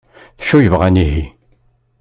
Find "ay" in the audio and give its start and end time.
0.57-0.67